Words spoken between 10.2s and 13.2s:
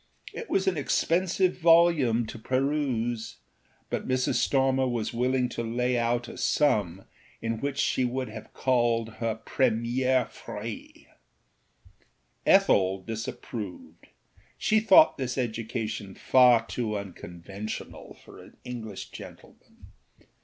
frais. Ethel